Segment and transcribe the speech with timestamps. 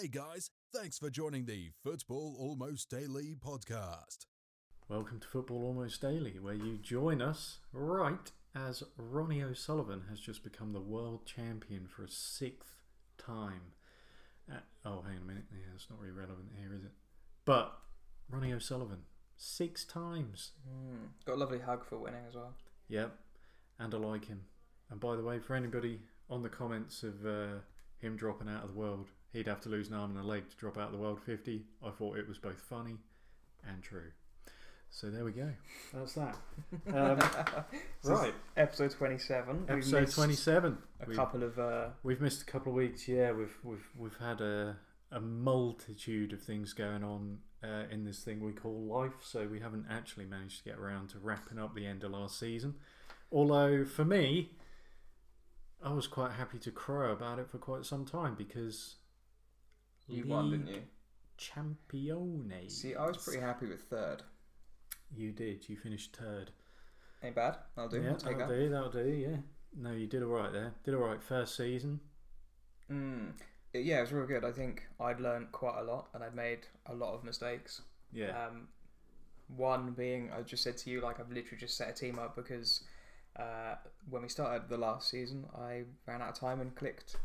[0.00, 4.26] Hey guys, thanks for joining the Football Almost Daily podcast.
[4.88, 10.42] Welcome to Football Almost Daily, where you join us right as Ronnie O'Sullivan has just
[10.42, 12.74] become the world champion for a sixth
[13.18, 13.60] time.
[14.50, 15.44] Uh, oh, hang on a minute.
[15.52, 16.92] Yeah, it's not really relevant here, is it?
[17.44, 17.78] But
[18.28, 19.02] Ronnie O'Sullivan,
[19.36, 20.52] six times.
[21.24, 22.56] Got a lovely hug for winning as well.
[22.88, 23.14] Yep,
[23.78, 24.40] and I like him.
[24.90, 27.60] And by the way, for anybody on the comments of uh,
[28.00, 30.48] him dropping out of the world, he'd have to lose an arm and a leg
[30.48, 31.62] to drop out of the world 50.
[31.84, 32.96] I thought it was both funny
[33.68, 34.10] and true.
[34.90, 35.50] So there we go.
[35.92, 36.36] That's that.
[36.86, 37.18] Um,
[38.04, 39.60] right, Episode 27.
[39.62, 40.78] We've episode missed 27.
[41.00, 41.58] A We- couple of.
[41.58, 43.08] Uh, We've missed a couple of weeks.
[43.08, 44.76] Yeah, we've we've we've had a
[45.10, 49.14] a multitude of things going on uh, in this thing we call life.
[49.22, 52.38] So we haven't actually managed to get around to wrapping up the end of last
[52.38, 52.74] season.
[53.32, 54.50] Although for me,
[55.82, 58.94] I was quite happy to crow about it for quite some time because
[60.08, 60.82] you won, didn't you?
[61.38, 62.70] Champione.
[62.70, 64.22] See, I was pretty happy with third.
[65.16, 65.68] You did.
[65.68, 66.50] You finished third.
[67.22, 67.56] Ain't bad.
[67.76, 68.02] I'll do.
[68.02, 68.48] yeah, I'll that'll that.
[68.48, 68.68] do.
[68.68, 69.08] That'll do.
[69.08, 69.36] Yeah.
[69.76, 70.74] No, you did all right there.
[70.84, 72.00] Did all right first season.
[72.90, 73.32] Mm.
[73.72, 74.44] Yeah, it was real good.
[74.44, 77.82] I think I'd learned quite a lot and I'd made a lot of mistakes.
[78.12, 78.46] Yeah.
[78.46, 78.68] Um,
[79.48, 82.36] one being, I just said to you, like, I've literally just set a team up
[82.36, 82.84] because
[83.36, 83.74] uh,
[84.08, 87.16] when we started the last season, I ran out of time and clicked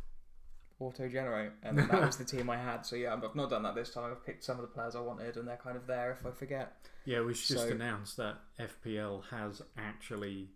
[0.80, 2.86] auto generate, and that was the team I had.
[2.86, 4.12] So, yeah, I've not done that this time.
[4.12, 6.32] I've picked some of the players I wanted, and they're kind of there if I
[6.32, 6.74] forget.
[7.06, 10.50] Yeah, we should just So- announce that FPL has actually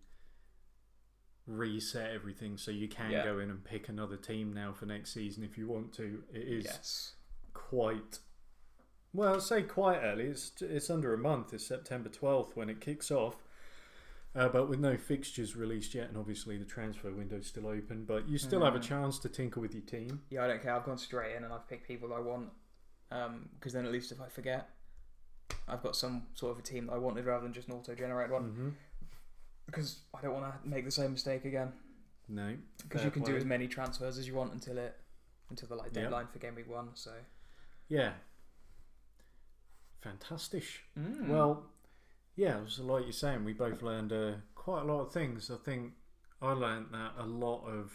[1.45, 3.25] reset everything so you can Yeah.
[3.25, 6.23] go in and pick another team now for next season if you want to.
[6.31, 7.13] It is Yes.
[7.53, 8.19] quite
[9.15, 10.23] well, I'll say quite early.
[10.25, 11.53] It's it's under a month.
[11.53, 13.43] It's September 12th when it kicks off.
[14.35, 18.27] Uh, but with no fixtures released yet, and obviously the transfer window's still open, but
[18.27, 18.83] you still have a Mm.
[18.83, 20.23] chance to tinker with your team.
[20.31, 20.73] Yeah, I don't care.
[20.75, 22.49] I've gone straight in and I've picked people I want.
[23.59, 24.69] Because then at least if I forget,
[25.67, 27.93] I've got some sort of a team that I wanted rather than just an auto
[27.93, 28.43] generate one.
[28.43, 28.69] hmm
[29.67, 31.71] Because I don't want to make the same mistake again.
[32.27, 34.99] No, Because you can do as many transfers as you want until it
[35.51, 36.89] until the like deadline for game week one.
[36.95, 37.11] So
[37.87, 38.13] Yeah.
[40.01, 40.63] Fantastic.
[40.97, 41.27] Mm.
[41.27, 41.65] Well,
[42.35, 45.49] yeah, it was like you're saying, we both learned uh, quite a lot of things.
[45.51, 45.93] I think
[46.41, 47.91] I learned that a lot of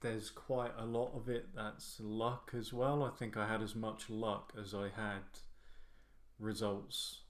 [0.00, 3.02] there's quite a lot of it that's luck as well.
[3.04, 5.22] I think I had as much luck as I had
[6.38, 7.20] results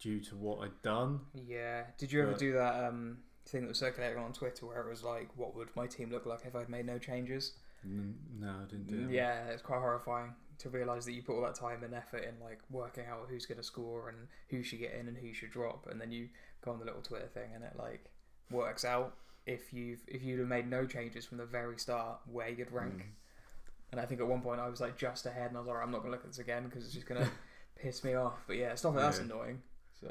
[0.00, 1.20] due to what I'd done.
[1.34, 4.80] yeah, did you ever But- do that um, thing that was circulating on Twitter where
[4.80, 7.52] it was like, what would my team look like if I'd made no changes?
[7.84, 9.12] N- No, I didn't do that.
[9.12, 12.34] Yeah, it's quite horrifying to realise that you put all that time and effort in
[12.44, 14.18] like working out who's going to score and
[14.48, 16.28] who should get in and who should drop, and then you
[16.64, 18.04] go on the little Twitter thing and it like
[18.50, 19.14] works out
[19.46, 22.94] if you've if you'd have made no changes from the very start where you'd rank.
[22.94, 23.02] Mm.
[23.92, 25.76] And I think at one point I was like just ahead, and I was like,
[25.82, 27.30] I'm not going to look at this again because it's just going to
[27.76, 28.44] piss me off.
[28.46, 29.60] But yeah, stuff like that's annoying.
[30.00, 30.08] So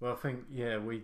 [0.00, 1.02] Well, I think yeah, we.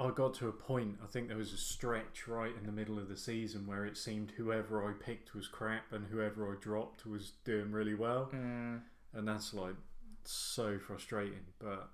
[0.00, 0.98] I got to a point.
[1.02, 3.96] I think there was a stretch right in the middle of the season where it
[3.96, 8.80] seemed whoever I picked was crap and whoever I dropped was doing really well, mm,
[9.12, 9.76] and that's like
[10.24, 11.46] so frustrating.
[11.60, 11.88] But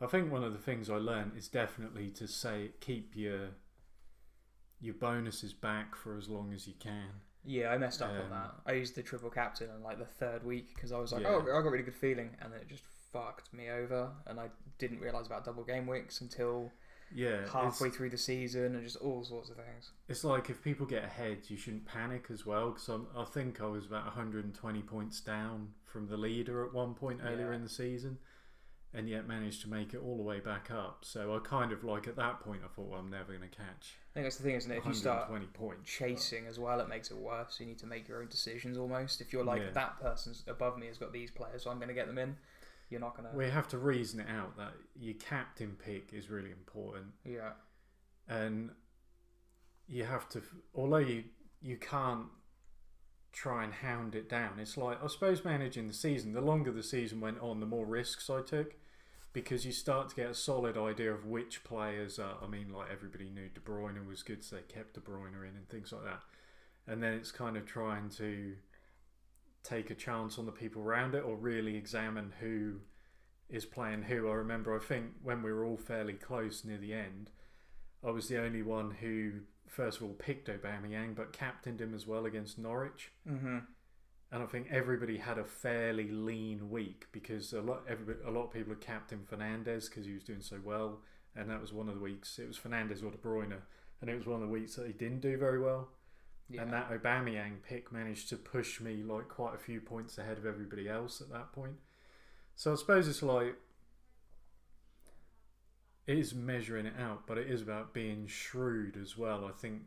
[0.00, 3.50] I think one of the things I learned is definitely to say keep your
[4.80, 7.08] your bonuses back for as long as you can.
[7.44, 8.54] yeah, I messed up Um, on that.
[8.66, 11.30] I used the triple captain in like the third week because I was like, Yeah.
[11.30, 14.38] oh, I got a really good feeling, and then it just fucked me over, and
[14.38, 16.70] I didn't realise about double game weeks until
[17.14, 19.90] Yeah, halfway through the season and just all sorts of things.
[20.08, 22.70] It's like if people get ahead, you shouldn't panic as well.
[22.70, 27.20] Because I think I was about 120 points down from the leader at one point
[27.24, 27.56] earlier Yeah.
[27.56, 28.18] in the season,
[28.94, 31.04] and yet managed to make it all the way back up.
[31.04, 33.56] So I kind of like at that point, I thought, well, I'm never going to
[33.56, 34.78] catch I think that's the thing, isn't it?
[34.78, 35.88] If you start points.
[35.90, 37.58] chasing as well, it makes it worse.
[37.60, 39.20] You need to make your own decisions almost.
[39.20, 39.70] If you're like Yeah.
[39.70, 42.36] that person's above me has got these players, so I'm going to get them in.
[42.90, 43.36] You're not going to.
[43.36, 47.52] We have to reason it out that your captain pick is really important, Yeah.
[48.28, 48.70] and
[49.86, 50.42] you have to.
[50.74, 51.24] Although you
[51.60, 52.26] you can't
[53.32, 54.58] try and hound it down.
[54.58, 56.32] It's like I suppose managing the season.
[56.32, 58.74] The longer the season went on, the more risks I took
[59.34, 62.36] because you start to get a solid idea of which players are.
[62.42, 65.56] I mean, like everybody knew De Bruyne was good, so they kept De Bruyne in
[65.56, 66.22] and things like that.
[66.86, 68.56] And then it's kind of trying to
[69.62, 72.76] take a chance on the people around it or really examine who
[73.48, 74.28] is playing who.
[74.28, 77.30] I remember, I think when we were all fairly close near the end,
[78.06, 82.06] I was the only one who, first of all, picked Aubameyang, but captained him as
[82.06, 83.10] well against Norwich.
[83.28, 83.58] Mm-hmm.
[84.30, 88.44] And I think everybody had a fairly lean week because a lot, everybody, a lot
[88.44, 91.00] of people had captained Fernandes because he was doing so well,
[91.34, 92.38] and that was one of the weeks.
[92.38, 93.56] It was Fernandes or De Bruyne,
[94.00, 95.88] and it was one of the weeks that he didn't do very well.
[96.50, 96.62] Yeah.
[96.62, 100.46] And that Aubameyang pick managed to push me like quite a few points ahead of
[100.46, 101.76] everybody else at that point.
[102.56, 103.54] So I suppose it's like
[106.06, 109.44] it is measuring it out, but it is about being shrewd as well.
[109.44, 109.82] I think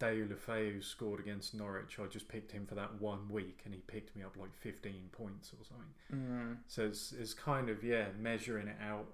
[0.00, 1.98] Deulofeu scored against Norwich.
[2.02, 5.10] I just picked him for that one week, and he picked me up like 15
[5.12, 5.86] points or something.
[6.14, 6.56] Mm.
[6.68, 9.08] So it's, it's kind of yeah measuring it out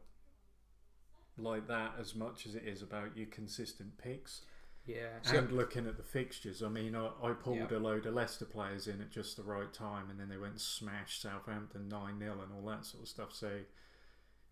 [1.37, 4.43] like that as much as it is about your consistent picks
[4.86, 5.06] Yeah.
[5.22, 6.62] So, and looking at the fixtures.
[6.62, 7.78] I mean, I, I pulled Yeah.
[7.78, 10.52] a load of Leicester players in at just the right time, and then they went
[10.52, 13.32] and smashed Southampton nine 0 and all that sort of stuff.
[13.34, 13.60] So,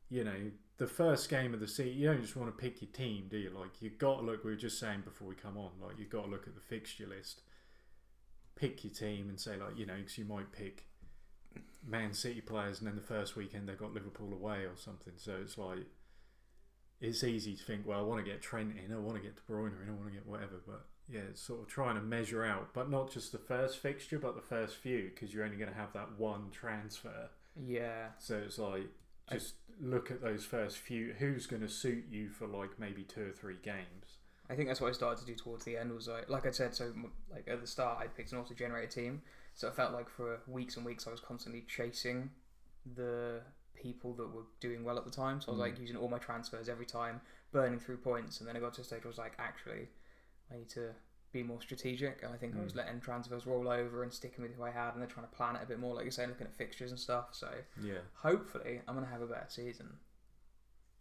[0.08, 2.90] you know, the first game of the season, you don't just want to pick your
[2.90, 3.50] team, do you?
[3.50, 4.42] Like you got to look.
[4.44, 6.60] We were just saying before we come on, like you got to look at the
[6.62, 7.42] fixture list,
[8.56, 10.86] pick your team, and say like you know, because you might pick
[11.86, 15.12] Man City players, and then the first weekend they've got Liverpool away or something.
[15.16, 15.86] So it's like
[17.02, 19.34] it's easy to think, well, I want to get Trent in, I want to get
[19.34, 20.62] De Bruyne in, I want to get whatever.
[20.66, 24.18] But yeah, it's sort of trying to measure out, but not just the first fixture,
[24.18, 27.28] but the first few, because you're only going to have that one transfer.
[27.66, 28.06] yeah.
[28.18, 28.86] So it's like
[29.30, 31.14] just look at those first few.
[31.18, 34.18] Who's going to suit you for like maybe two or three games?
[34.48, 35.92] I think that's what I started to do towards the end.
[35.92, 36.92] Was like, like I said, so
[37.32, 39.22] like at the start, I picked an auto-generated team,
[39.54, 42.30] so I felt like for weeks and weeks I was constantly chasing
[42.94, 43.40] the
[43.82, 45.40] people that were doing well at the time.
[45.40, 45.68] So I was Mm.
[45.70, 47.20] like using all my transfers every time,
[47.50, 49.88] burning through points, and then I got to a stage where I was like, actually,
[50.50, 50.94] I need to
[51.32, 52.22] be more strategic.
[52.22, 52.76] And I think I was Mm.
[52.76, 55.56] letting transfers roll over and sticking with who I had, and then trying to plan
[55.56, 57.34] it a bit more, like you're saying, looking at fixtures and stuff.
[57.34, 57.50] So
[57.80, 59.98] Yeah, hopefully, I'm gonna have a better season.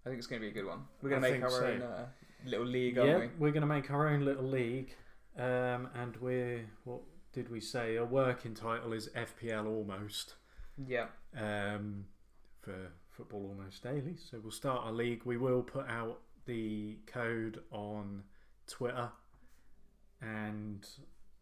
[0.05, 0.87] I think it's gonna be a good one.
[1.01, 1.65] We're gonna make our so.
[1.65, 2.09] own uh,
[2.45, 3.03] little league, yeah.
[3.03, 3.37] aren't we?
[3.45, 4.95] We're going to make our own little league,
[5.37, 7.01] um, and we're what
[7.33, 7.97] did we say?
[7.97, 10.35] A working title is FPL almost.
[10.77, 11.09] Yeah.
[11.35, 12.07] um,
[12.61, 14.15] for Football Almost Daily.
[14.29, 15.23] So we'll start our league.
[15.25, 18.23] We will put out the code on
[18.67, 19.09] Twitter
[20.21, 20.87] and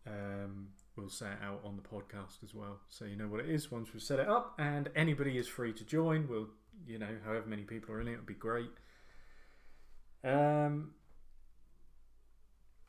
[0.07, 2.79] um, we'll set it out on the podcast as well.
[2.87, 4.55] So you know what it is once we've set it up.
[4.57, 6.27] And anybody is free to join.
[6.27, 6.47] We'll,
[6.87, 8.71] you know, however many people are in it, it'll be great.
[10.23, 10.91] Um,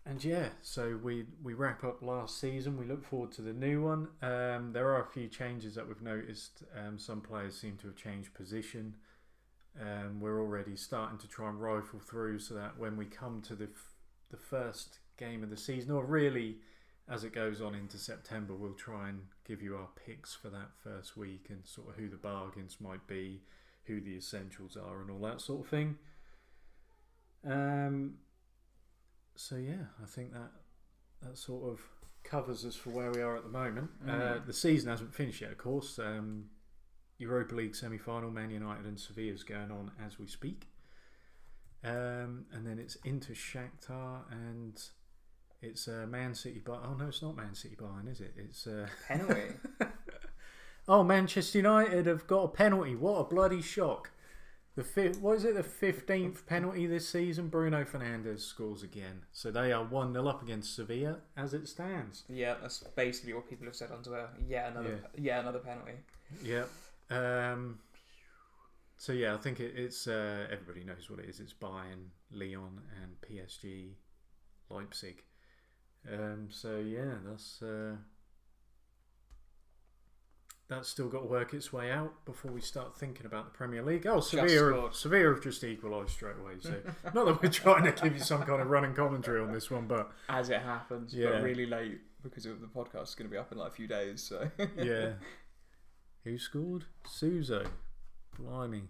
[0.06, 2.78] and yeah, so we we wrap up last season.
[2.78, 4.08] We look forward to the new one.
[4.22, 6.62] Um, there are a few changes that we've noticed.
[6.76, 8.96] Um, some players seem to have changed position.
[9.80, 13.54] Um, we're already starting to try and rifle through so that when we come to
[13.54, 13.92] the f-
[14.30, 16.56] the first game of the season, or really
[17.08, 20.70] as it goes on into September, we'll try and give you our picks for that
[20.82, 23.42] first week and sort of who the bargains might be,
[23.84, 25.98] who the essentials are, and all that sort of thing.
[27.44, 28.14] Um,
[29.40, 30.50] so yeah, I think that
[31.22, 31.80] that sort of
[32.24, 33.90] covers us for where we are at the moment.
[34.06, 34.46] Uh, Mm.
[34.46, 35.98] the season hasn't finished yet, of course.
[35.98, 36.50] Um,
[37.18, 40.68] Europa League semi-final, Man United and Sevilla is going on as we speak.
[41.82, 44.78] Um, and then it's into Shakhtar and
[45.62, 46.60] it's uh, Man City.
[46.62, 48.34] But oh no, it's not Man City Bayern, is it?
[48.36, 49.54] It's uh, Penalty.
[50.88, 52.94] oh Manchester United have got a penalty.
[52.96, 54.10] What a bloody shock!
[54.80, 55.54] The fi- what is it?
[55.56, 57.48] The fifteenth penalty this season.
[57.48, 62.24] Bruno Fernandes scores again, so they are one 0 up against Sevilla as it stands.
[62.30, 64.30] yeah, that's basically what people have said on Twitter.
[64.48, 65.92] Yeah, another yeah, another penalty.
[66.42, 66.64] Yeah.
[67.10, 67.80] Um,
[68.96, 71.40] so yeah, I think it, it's uh, everybody knows what it is.
[71.40, 73.90] It's Bayern, Lyon, and PSG,
[74.70, 75.22] Leipzig.
[76.10, 77.96] Um, so yeah, that's uh,
[80.70, 83.82] that's still got to work its way out before we start thinking about the Premier
[83.82, 84.06] League.
[84.06, 84.88] Oh, Sevilla.
[84.92, 86.54] Sevilla have just equalised straight away.
[86.60, 86.72] So
[87.14, 89.86] not that we're trying to give you some kind of running commentary on this one,
[89.86, 91.30] but As it happens, Yeah.
[91.32, 93.74] but really late because of the podcast is going to be up in like a
[93.74, 94.22] few days.
[94.22, 94.48] So
[94.78, 95.10] yeah.
[96.24, 96.84] Who scored?
[97.06, 97.64] Suso.
[98.38, 98.84] Blimey.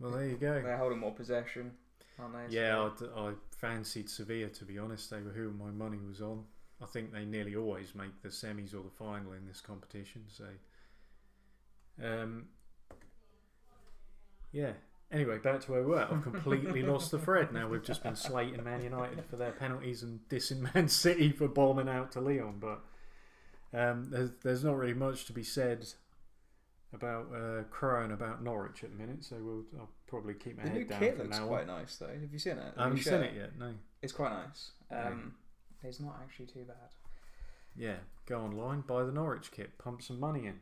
[0.00, 0.60] Well, there you go.
[0.60, 1.70] they're holding more possession,
[2.18, 2.56] aren't they?
[2.56, 5.10] Yeah, I fancied Sevilla to be honest.
[5.10, 6.44] They were who my money was on.
[6.82, 10.22] I think they nearly always make the semis or the final in this competition.
[10.26, 10.44] So,
[12.02, 12.46] um,
[14.52, 14.72] yeah.
[15.10, 16.08] Anyway, back to where we were.
[16.10, 17.52] I've completely lost the thread.
[17.52, 21.48] Now we've just been slating Man United for their penalties and dissing Man City for
[21.48, 22.58] bombing out to Lyon.
[22.58, 22.80] But
[23.78, 25.86] um, there's, there's not really much to be said
[26.94, 29.24] about uh, Crow about Norwich at the minute.
[29.24, 31.60] So we'll I'll probably keep my the new head down kit from looks now quite
[31.62, 31.66] on.
[31.78, 32.08] nice though.
[32.08, 32.74] Have you seen it?
[32.74, 33.58] The I haven't seen it yet.
[33.58, 33.74] No.
[34.00, 34.70] It's quite nice.
[34.90, 35.34] Um,
[35.82, 36.76] It's not actually too bad.
[37.76, 37.96] Yeah,
[38.26, 40.60] go online, buy the Norwich kit, pump some money in.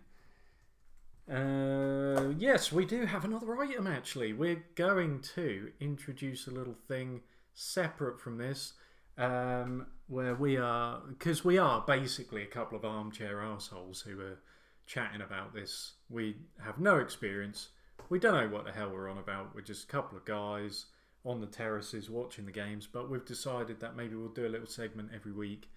[1.31, 4.33] Uh, yes, we do have another item actually.
[4.33, 7.21] We're going to introduce a little thing
[7.55, 8.73] separate from this,
[9.17, 14.41] um, where we are, because we are basically a couple of armchair assholes who are
[14.87, 15.93] chatting about this.
[16.09, 17.69] We have no experience.
[18.09, 19.55] We don't know what the hell we're on about.
[19.55, 20.87] We're just a couple of guys
[21.25, 24.67] on the terraces watching the games, but we've decided that maybe we'll do a little
[24.67, 25.69] segment every week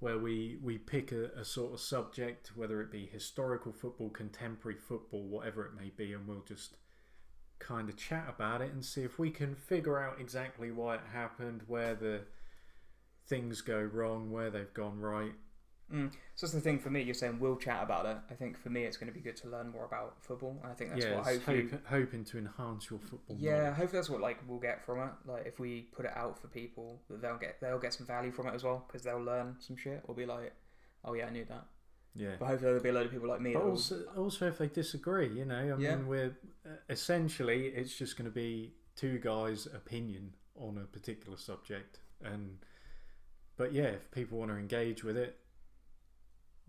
[0.00, 4.78] where we we pick a, a sort of subject, whether it be historical football, contemporary
[4.78, 6.76] football, whatever it may be, and we'll just
[7.58, 11.02] kind of chat about it and see if we can figure out exactly why it
[11.12, 12.22] happened, where the
[13.26, 15.34] things go wrong, where they've gone right.
[15.92, 16.12] Mm.
[16.36, 17.02] So that's the thing for me.
[17.02, 18.16] You're saying we'll chat about it.
[18.30, 20.56] I think for me, it's going to be good to learn more about football.
[20.64, 21.68] I think that's yeah, what hopefully.
[21.70, 23.36] hope, hoping to enhance your football.
[23.38, 23.74] Yeah, knowledge.
[23.74, 25.10] hopefully that's what like we'll get from it.
[25.26, 28.30] Like if we put it out for people, that they'll get they'll get some value
[28.32, 30.00] from it as well because they'll learn some shit.
[30.04, 30.52] Or be like,
[31.04, 31.66] oh yeah, I knew that.
[32.14, 32.36] yeah.
[32.38, 33.52] But hopefully there'll be a load of people like me.
[33.54, 35.96] But will- also, also, if they disagree, you know, I Yeah.
[35.96, 36.36] mean, we're
[36.88, 42.58] essentially it's just going to be two guys' opinion on a particular subject, and
[43.56, 45.36] but yeah, if people want to engage with it,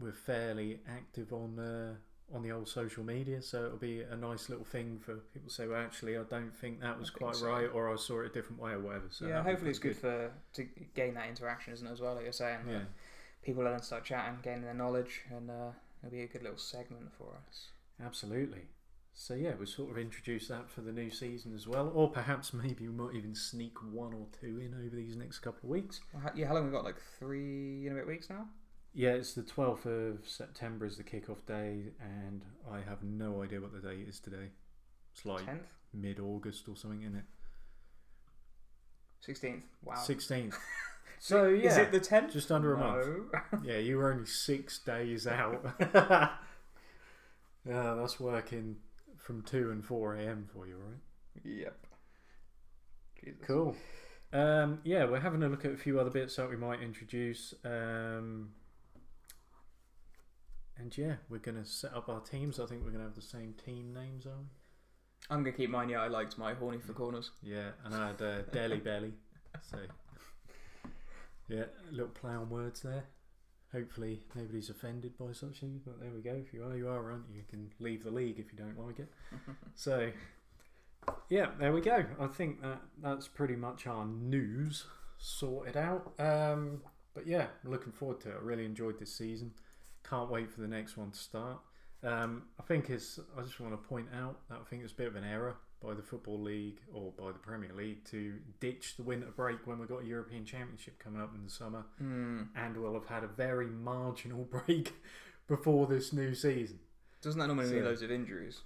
[0.01, 1.93] we're fairly active on uh,
[2.33, 5.53] on the old social media, so it'll be a nice little thing for people to
[5.53, 7.47] say, well, actually, I don't think that was think quite so.
[7.47, 9.07] right, or I saw it a different way, or whatever.
[9.09, 11.91] So yeah, hopefully it's pretty good for to gain that interaction, isn't it?
[11.91, 12.59] As well, like you're saying.
[12.67, 12.73] Yeah.
[12.75, 12.87] Like,
[13.43, 15.71] people will then start chatting, gaining their knowledge, and uh,
[16.03, 17.69] it'll be a good little segment for us.
[18.03, 18.65] Absolutely.
[19.13, 22.53] So yeah, we'll sort of introduce that for the new season as well, or perhaps
[22.63, 25.99] maybe we might even sneak one or two in over these next couple of weeks.
[26.35, 26.83] Yeah, how long we got?
[26.85, 28.47] Like three and a bit weeks now.
[28.93, 33.61] Yeah, it's the twelfth of September is the kickoff day, and I have no idea
[33.61, 34.49] what the date is today.
[35.13, 37.23] It's like Tenth, mid-August or something, isn't it?
[39.21, 39.63] sixteenth.
[39.83, 39.95] Wow.
[39.95, 40.57] Sixteenth.
[41.19, 42.33] so yeah, Is it the tenth?
[42.33, 43.07] just under a month.
[43.63, 45.63] Yeah, you were only six days out.
[45.93, 46.29] yeah,
[47.65, 48.77] that's working
[49.17, 50.49] from two and four a.m.
[50.53, 51.45] for you, right?
[51.45, 51.77] yep.
[53.23, 53.39] Jesus.
[53.45, 53.75] Cool.
[54.33, 57.53] Um, yeah, we're having a look at a few other bits that we might introduce.
[57.63, 58.49] Um,
[60.81, 62.59] and yeah, we're going to set up our teams.
[62.59, 64.45] I think we're going to have the same team names, are we?
[65.29, 65.89] I'm gonna keep mine.
[65.89, 67.31] Yeah, I liked my horny for corners.
[67.43, 69.13] Yeah, and I had uh, Deli Belly.
[69.61, 69.77] So,
[71.47, 73.05] yeah, a little play on words there.
[73.71, 76.33] Hopefully, nobody's offended by such things, but there we go.
[76.33, 77.37] If you are, you are, aren't you?
[77.37, 79.11] You can leave the league if you don't like it.
[79.75, 80.11] So,
[81.29, 82.03] yeah, there we go.
[82.19, 84.85] I think that that's pretty much our news
[85.17, 86.11] sorted out.
[86.19, 86.81] Um,
[87.13, 88.37] but yeah, looking forward to it.
[88.41, 89.53] I really enjoyed this season.
[90.07, 91.59] Can't wait for the next one to start.
[92.03, 93.19] Um, I think it's.
[93.37, 95.55] I just want to point out that I think it's a bit of an error
[95.83, 99.79] by the Football League or by the Premier League to ditch the winter break when
[99.79, 102.43] we've got a European Championship coming up in the summer, Hmm.
[102.55, 104.93] and we'll have had a very marginal break
[105.47, 106.79] before this new season.
[107.21, 108.61] Doesn't that normally mean loads of injuries?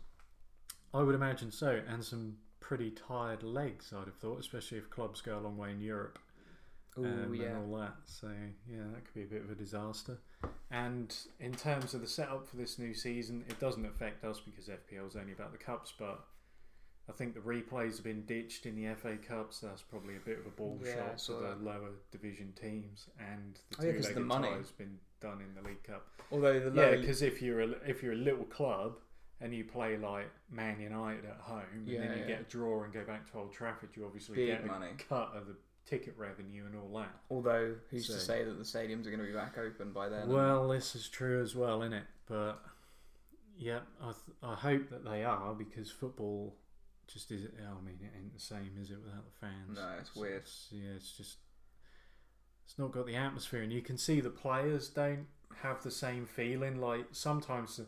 [0.93, 3.93] I would imagine so, and some pretty tired legs.
[3.95, 6.19] I'd have thought, especially if clubs go a long way in Europe
[6.97, 7.47] Oh um, yeah.
[7.47, 7.95] and all that.
[8.05, 8.27] So
[8.69, 10.17] yeah, that could be a bit of a disaster.
[10.75, 14.67] And in terms of the setup for this new season, it doesn't affect us because
[14.67, 16.25] FPL is only about the cups, but.
[17.07, 19.57] I think the replays have been ditched in the FA Cups.
[19.57, 23.05] So that's probably a bit of a ball Yeah, shot saw the lower division teams,
[23.19, 24.47] and the Oh, yeah, two-legged the money.
[24.49, 26.07] tie has been done in the League Cup.
[26.31, 28.97] Although the Yeah, because if you're a, if you're a little club
[29.39, 32.27] and you play like Man United at home, yeah, and then you yeah.
[32.27, 34.87] get a draw and go back to Old Trafford, you obviously Big get a money.
[35.07, 35.55] cut of the
[35.85, 37.13] ticket revenue and all that.
[37.29, 40.27] although who's to say that the stadiums are going to be back open by then?
[40.29, 42.05] Well, this is true as well, isn't it?
[42.27, 42.59] But
[43.57, 46.55] yeah, I th- I hope that they are because football
[47.07, 47.45] just is.
[47.45, 49.75] I mean, it ain't the same, is it, without the fans?
[49.77, 50.41] No, it's weird.
[50.41, 51.37] It's, yeah, it's just
[52.65, 55.27] it's not got the atmosphere, and you can see the players don't
[55.61, 56.81] have the same feeling.
[56.81, 57.79] Like sometimes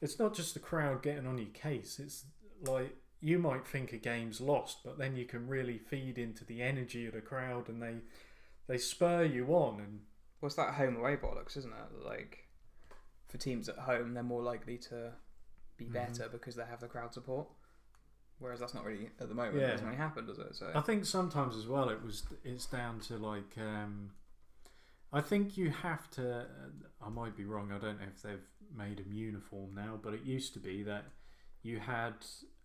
[0.00, 2.00] it's not just the crowd getting on your case.
[2.02, 2.24] It's
[2.64, 6.62] like you might think a game's lost, but then you can really feed into the
[6.62, 7.96] energy of the crowd, and they
[8.66, 9.80] they spur you on.
[9.80, 10.00] And
[10.40, 12.04] What's that home away bollocks, isn't it?
[12.04, 12.46] Like
[13.28, 15.12] for teams at home, they're more likely to
[15.76, 15.92] be Mhm.
[15.92, 17.48] better because they have the crowd support.
[18.38, 19.56] Whereas that's not really at the moment.
[19.56, 19.68] Yeah.
[19.68, 20.54] It doesn't really happen, does it?
[20.54, 24.10] So I think sometimes as well, it was it's down to like um,
[25.12, 26.46] I think you have to.
[27.00, 27.72] I might be wrong.
[27.72, 31.04] I don't know if they've made them uniform now, but it used to be that
[31.62, 32.14] you had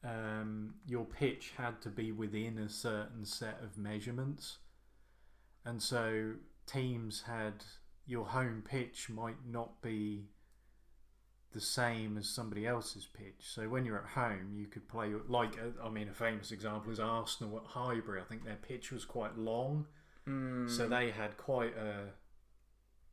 [0.04, 4.58] um, your pitch had to be within a certain set of measurements,
[5.66, 6.34] and so
[6.66, 7.64] teams had
[8.06, 10.26] your home pitch might not be
[11.54, 13.42] the same as somebody else's pitch.
[13.42, 16.92] So when you're at home, you could play like uh, I mean, a famous example
[16.92, 18.22] is Arsenal at Highbury.
[18.22, 19.86] I think their pitch was quite long,
[20.28, 22.10] Mm, so they had quite a.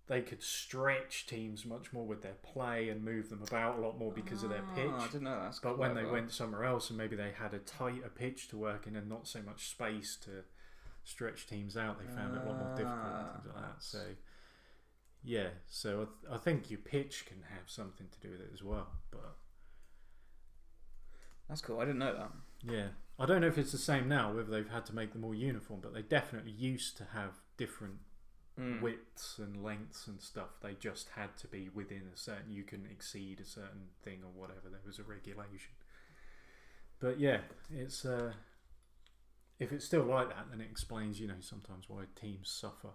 [0.08, 3.98] They could stretch teams much more with their play and move them about a lot
[3.98, 5.12] more because of their Ah, I pitch.
[5.12, 5.58] didn't know that.
[5.62, 6.12] But when they clever.
[6.14, 9.28] went somewhere else and maybe they had a tighter pitch to work in and not
[9.28, 10.44] so much space to
[11.04, 13.76] stretch teams out, they found it a lot more difficult and things like that.
[13.82, 14.02] So,
[15.22, 18.50] yeah, so I, th- I think your pitch can have something to do with it
[18.54, 18.88] as well.
[19.10, 19.36] But
[21.48, 21.80] that's cool.
[21.80, 22.30] I didn't know that.
[22.62, 22.88] yeah,
[23.18, 25.34] I don't know if it's the same now, whether they've had to make them all
[25.34, 27.96] uniform, but they definitely used to have different
[28.58, 28.80] Mm.
[28.82, 30.58] widths and lengths and stuff.
[30.60, 32.50] They just had to be within a certain.
[32.50, 34.68] You couldn't exceed a certain thing or whatever.
[34.68, 35.74] There was a regulation.
[36.98, 37.38] But yeah,
[37.70, 38.32] it's uh,
[39.60, 42.90] if it's still like that, then it explains you know sometimes why teams suffer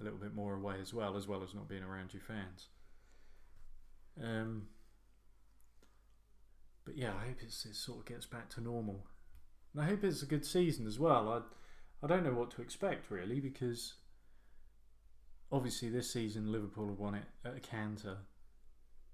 [0.00, 2.68] a little bit more away as well, as well as not being around your fans.
[4.20, 4.66] Um,
[6.84, 9.06] but yeah, I hope it sort of gets back to normal.
[9.72, 11.28] And I hope it's a good season as well.
[11.28, 13.94] I I don't know what to expect really because
[15.52, 18.18] obviously this season Liverpool have won it at a canter.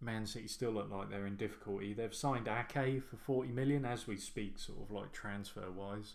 [0.00, 1.94] Man City still look like they're in difficulty.
[1.94, 6.14] They've signed Ake for 40 million as we speak, sort of like transfer wise.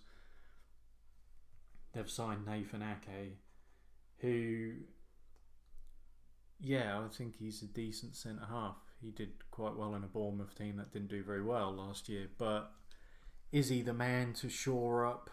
[1.93, 3.37] They've signed Nathan Ake,
[4.19, 4.73] who,
[6.59, 8.77] yeah, I think he's a decent centre half.
[9.01, 12.27] He did quite well in a Bournemouth team that didn't do very well last year,
[12.37, 12.71] but
[13.51, 15.29] is he the man to shore up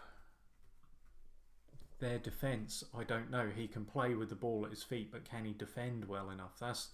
[1.99, 2.83] their defence?
[2.97, 3.49] I don't know.
[3.53, 6.57] He can play with the ball at his feet, but can he defend well enough?
[6.59, 6.89] That's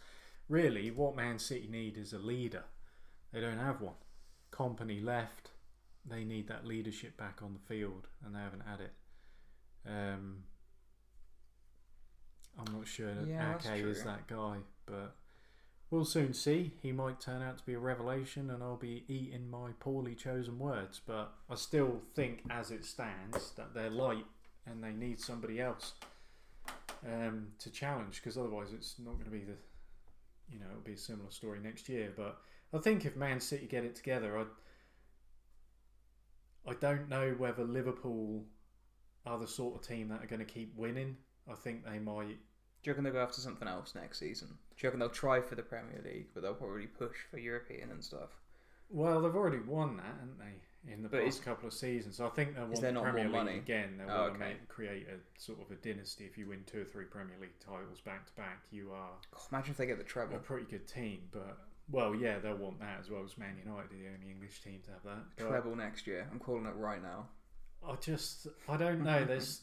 [0.49, 2.63] really what Man City need is a leader.
[3.31, 3.95] They don't have one.
[4.51, 5.51] Kompany left.
[6.05, 8.93] They need that leadership back on the field, and they haven't had it.
[9.87, 10.43] Um,
[12.57, 15.15] I'm not sure that Yeah, Ake is that guy, but
[15.89, 16.73] we'll soon see.
[16.81, 20.59] He might turn out to be a revelation, and I'll be eating my poorly chosen
[20.59, 21.01] words.
[21.05, 24.25] But I still think, as it stands, that they're light
[24.67, 25.93] and they need somebody else
[27.05, 29.57] um, to challenge, because otherwise it's not going to be the,
[30.51, 32.11] you know, it'll be a similar story next year.
[32.15, 32.37] But
[32.73, 34.45] I think if Man City get it together, I,
[36.71, 38.43] I don't know whether Liverpool
[39.25, 41.17] are the sort of team that are going to keep winning.
[41.49, 42.37] I think they might.
[42.81, 44.47] Do you reckon they'll go after something else next season?
[44.47, 47.91] Do you reckon they'll try for the Premier League, but they'll probably push for European
[47.91, 48.29] and stuff?
[48.89, 52.19] Well, they've already won that, haven't they, in the But past is- couple of seasons?
[52.19, 53.57] I think they'll want there the not Premier more League money?
[53.57, 53.97] again.
[53.97, 54.53] They'll Oh, want to okay.
[54.53, 56.25] make, create a sort of a dynasty.
[56.25, 59.41] If you win two or three Premier League titles back to back, you are God,
[59.51, 60.35] imagine if they get the treble.
[60.35, 61.21] a pretty good team.
[61.31, 61.57] But
[61.89, 64.79] well, yeah, they'll want that as well as Man United, are the only English team
[64.85, 65.23] to have that.
[65.37, 66.27] But Treble next year.
[66.31, 67.27] I'm calling it right now.
[67.87, 69.23] I just, I don't know.
[69.25, 69.61] There's,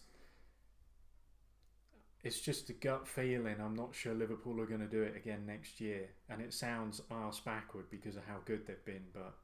[2.24, 3.56] it's just a gut feeling.
[3.60, 7.00] I'm not sure Liverpool are going to do it again next year, and it sounds
[7.10, 9.04] arse backward because of how good they've been.
[9.12, 9.34] But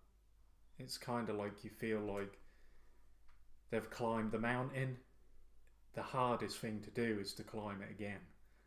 [0.78, 2.38] it's kind of like you feel like
[3.70, 4.98] they've climbed the mountain.
[5.94, 8.20] The hardest thing to do is to climb it again,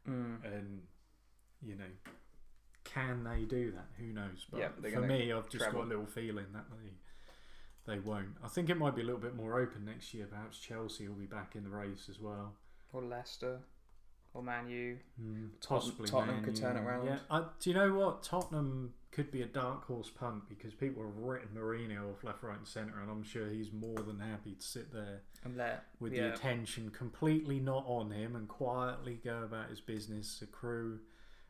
[0.07, 0.43] Mm.
[0.43, 0.81] and
[1.61, 1.85] you know,
[2.83, 3.87] can they do that?
[3.97, 4.45] Who knows?
[4.51, 5.81] But Yeah, for me, I've just treble.
[5.81, 6.91] got a little feeling that they
[7.93, 8.35] they won't.
[8.43, 10.27] I think it might be a little bit more open next year.
[10.27, 12.55] Perhaps Chelsea will be back in the race as well.
[12.93, 13.61] Or Leicester.
[14.33, 14.97] Or Man U.
[15.67, 16.87] Possibly Tottenham Man could turn it U.
[16.87, 17.05] round.
[17.07, 18.23] Yeah, I, do you know what?
[18.23, 22.57] Tottenham could be a dark horse punt because people have written Mourinho off left, right,
[22.57, 25.83] and centre, and I'm sure he's more than happy to sit there And let.
[25.99, 26.29] with yeah.
[26.29, 30.99] the attention completely not on him and quietly go about his business, accrue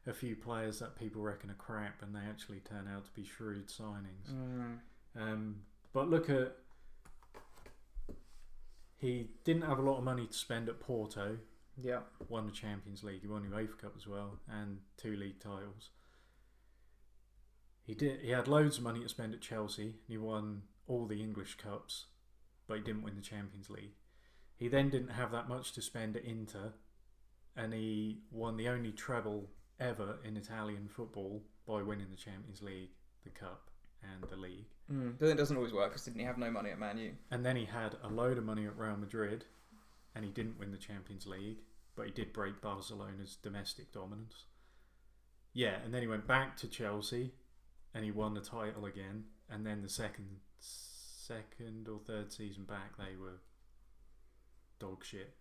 [0.07, 3.23] a few players that people reckon are crap, and they actually turn out to be
[3.23, 4.33] shrewd signings.
[4.33, 4.77] Mm.
[5.15, 5.55] Um,
[5.93, 6.55] but look at
[8.97, 11.37] he didn't have a lot of money to spend at Porto.
[11.83, 11.99] Yeah.
[12.29, 13.21] Won the Champions League.
[13.21, 15.89] He won the UEFA Cup as well, and two league titles.
[17.83, 18.21] He did.
[18.21, 19.83] He had loads of money to spend at Chelsea.
[19.83, 22.05] And he won all the English cups,
[22.67, 23.93] but he didn't win the Champions League.
[24.55, 26.73] He then didn't have that much to spend at Inter,
[27.55, 32.91] and he won the only treble ever in Italian football by winning the Champions League,
[33.23, 33.71] the cup,
[34.03, 34.67] and the league.
[34.91, 35.15] Mm.
[35.17, 37.13] But it doesn't always work because didn't he have no money at Man U?
[37.31, 39.45] And then he had a load of money at Real Madrid,
[40.15, 41.59] and he didn't win the Champions League,
[41.95, 44.45] but he did break Barcelona's domestic dominance.
[45.53, 47.33] Yeah, and then he went back to Chelsea,
[47.93, 49.25] and he won the title again.
[49.49, 53.41] And then the second, second or third season back, they were
[54.79, 55.35] dog shit.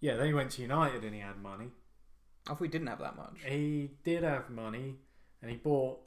[0.00, 1.68] Yeah, then he went to United and he had money.
[2.46, 3.38] I thought he didn't have that much.
[3.46, 4.96] He did have money,
[5.40, 6.00] and he bought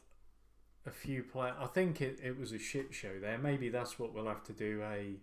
[0.86, 1.56] a few players.
[1.60, 3.40] I think it, it was a shit show there.
[3.40, 5.16] Maybe that's what we'll have to do a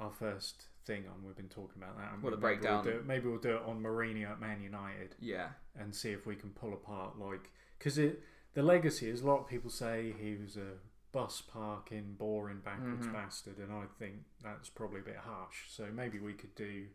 [0.00, 1.22] our first thing on.
[1.24, 2.12] We've been talking about that.
[2.14, 2.84] and What, a maybe breakdown?
[2.84, 5.48] We'll do, it- maybe we'll do it on Mourinho at Man United Yeah.
[5.78, 8.22] and see if we can pull apart like because it
[8.54, 10.72] the legacy is a lot of people say he was a
[11.12, 13.12] bus parking, boring, backwards Mhm.
[13.12, 15.68] bastard, and I think that's probably a bit harsh.
[15.68, 16.86] So maybe we could do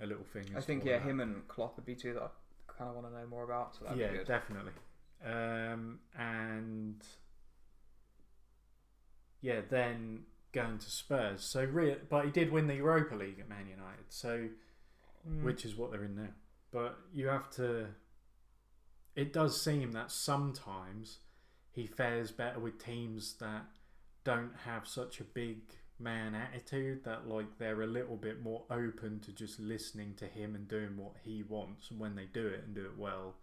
[0.00, 0.44] a little thing.
[0.54, 1.08] I as think, yeah, that.
[1.08, 2.28] him and Klopp would be two that I
[2.72, 3.74] kind of want to know more about.
[3.74, 4.26] So that'd yeah, be good.
[4.26, 4.72] definitely.
[5.24, 7.02] Um, and
[9.40, 10.24] yeah, then
[10.56, 11.44] going to Spurs.
[11.44, 14.06] So, re- but he did win the Europa League at Man United.
[14.10, 14.48] So,
[15.28, 15.42] Mm.
[15.42, 16.28] which is what they're in now.
[16.70, 17.88] But you have to.
[19.16, 21.18] It does seem that sometimes
[21.72, 23.64] he fares better with teams that
[24.22, 25.58] don't have such a big
[25.98, 30.54] man attitude that like they're a little bit more open to just listening to him
[30.54, 33.34] and doing what he wants and when they do it and do it well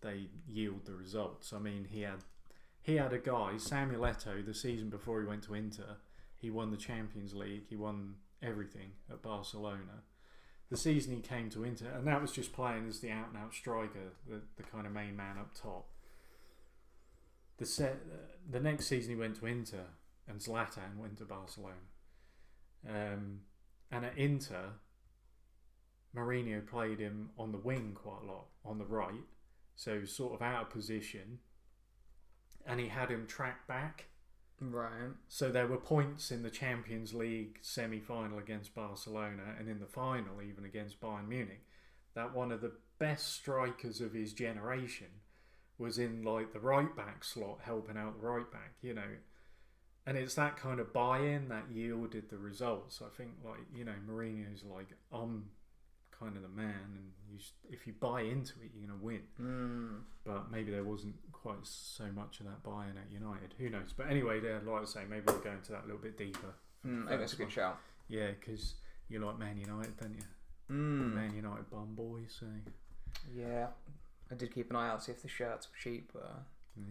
[0.00, 1.52] they yield the results.
[1.52, 2.24] I mean he had
[2.82, 5.96] he had a guy, Samuel Eto'o, the season before he went to Inter,
[6.38, 10.04] he won the Champions League, he won everything at Barcelona.
[10.70, 13.36] The season he came to Inter, and that was just playing as the out and
[13.36, 15.88] out striker, the, the kind of main man up top.
[17.58, 17.98] The set,
[18.48, 19.84] the next season he went to Inter,
[20.28, 21.74] and Zlatan went to Barcelona.
[22.88, 23.40] Um,
[23.90, 24.70] and at Inter,
[26.16, 29.24] Mourinho played him on the wing quite a lot, on the right,
[29.76, 31.40] so sort of out of position,
[32.66, 34.06] and he had him track back.
[34.60, 35.12] Right.
[35.28, 40.42] So there were points in the Champions League semi-final against Barcelona, and in the final
[40.42, 41.64] even against Bayern Munich,
[42.14, 45.06] that one of the best strikers of his generation
[45.78, 48.74] was in like the right back slot, helping out the right back.
[48.82, 49.16] You know,
[50.06, 53.00] and it's that kind of buy-in that yielded the results.
[53.00, 55.46] I think like you know Mourinho's like I'm
[56.10, 57.38] kind of the man, and you,
[57.70, 59.22] if you buy into it, you're gonna win.
[59.40, 60.00] Mm.
[60.24, 63.54] But maybe there wasn't quite so much of that buy-in at United.
[63.58, 63.92] Who knows?
[63.96, 66.54] But anyway, there, like I say, maybe we'll go into that a little bit deeper.
[66.86, 67.78] Mm, I think that's a good shout.
[68.08, 68.74] Yeah, because
[69.08, 70.74] you like Man United, don't you?
[70.74, 71.14] Mm.
[71.14, 72.46] Man United bum boy, so
[73.34, 73.68] Yeah.
[74.30, 76.42] I did keep an eye out see if the shirts were cheap, but
[76.76, 76.84] yeah,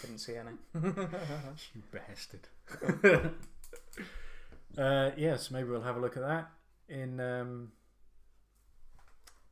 [0.00, 0.52] couldn't see any.
[0.74, 2.48] you bastard.
[4.78, 6.50] uh, yes, maybe we'll have a look at that
[6.88, 7.72] in um,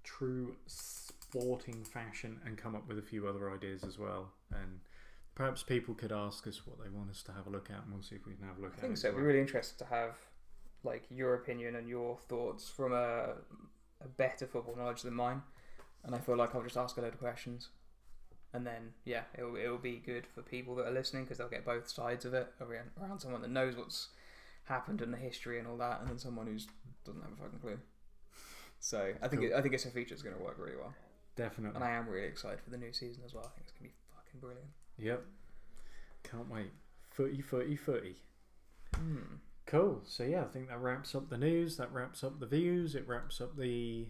[0.03, 0.57] true
[1.31, 4.33] sporting fashion and come up with a few other ideas as well.
[4.51, 4.81] And
[5.35, 7.93] perhaps people could ask us what they want us to have a look at, and
[7.93, 8.99] we'll see if we can have a look I at think it.
[8.99, 9.09] so.
[9.09, 9.29] It'd be well.
[9.29, 10.17] really interesting to have
[10.85, 13.35] like your opinion and your thoughts from a,
[14.01, 15.43] a better football knowledge than mine.
[16.05, 17.69] And I feel like I'll just ask a load of questions,
[18.55, 21.65] and then yeah, it'll it'll be good for people that are listening because they'll get
[21.65, 24.09] both sides of it around, around someone that knows what's
[24.65, 26.57] happened and the history and all that, and then someone who
[27.05, 27.79] doesn't have a fucking clue.
[28.81, 29.51] So I think Cool.
[29.51, 30.95] it, I think it's a feature that's going to work really well,
[31.39, 31.77] Definitely.
[31.77, 33.45] and I am really excited for the new season as well.
[33.45, 34.69] I think it's going to be fucking brilliant.
[34.99, 35.25] Yep.
[36.25, 36.73] Can't wait.
[37.11, 38.17] Footy, footy, footy.
[38.95, 39.37] Hmm.
[39.67, 40.03] Cool.
[40.05, 41.77] So yeah, I think that wraps up the news.
[41.77, 42.95] That wraps up the views.
[42.95, 44.09] It wraps up the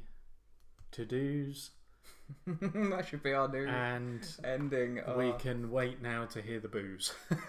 [0.92, 1.70] to dos,
[2.46, 5.00] that should be our new and ending.
[5.18, 7.12] we can wait now to hear the booze.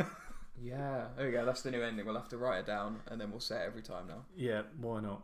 [0.61, 1.45] Yeah, there we go.
[1.45, 2.05] That's the new ending.
[2.05, 4.25] We'll have to write it down and then we'll say it every time now.
[4.35, 5.23] yeah, why not?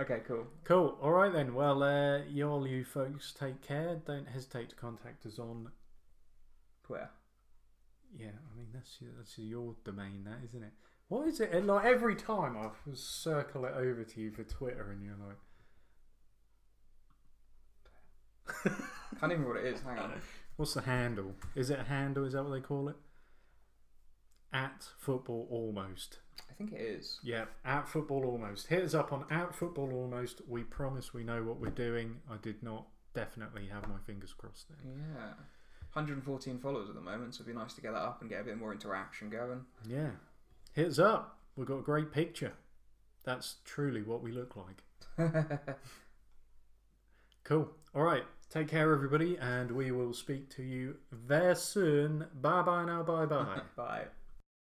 [0.00, 0.46] Okay, cool.
[0.64, 0.96] Cool.
[1.02, 1.54] All right then.
[1.54, 4.00] Well, uh, you all you folks take care.
[4.06, 5.70] Don't hesitate to contact us on.
[6.86, 7.10] Where?
[8.18, 10.72] Yeah, I mean that's that's your domain, that isn't it?
[11.08, 11.52] What is it?
[11.52, 15.36] And, Like every time I circle it over to you for Twitter, and you're like.
[19.20, 19.82] Can't even remember what it is.
[19.82, 20.12] Hang on.
[20.56, 21.34] What's the handle?
[21.54, 22.24] Is it a handle?
[22.24, 22.96] Is that what they call it?
[24.52, 26.18] At football almost.
[26.50, 27.20] I think it is.
[27.22, 28.66] Yeah, at football almost.
[28.66, 30.42] Hit us up on at football almost.
[30.48, 32.16] We promise we know what we're doing.
[32.30, 34.92] I did not definitely have my fingers crossed there.
[34.92, 35.32] Yeah.
[35.92, 38.40] 114 followers at the moment, so it'd be nice to get that up and get
[38.40, 39.62] a bit more interaction going.
[39.88, 40.10] Yeah,
[40.72, 41.38] hit us up.
[41.56, 42.52] We've got a great picture.
[43.24, 44.82] That's truly what we look like.
[47.44, 47.68] Cool.
[47.96, 48.22] All right.
[48.48, 52.26] Take care, everybody, and we will speak to you very soon.
[52.40, 53.02] Bye bye now.
[53.02, 53.60] Bye bye.
[53.76, 54.04] Bye.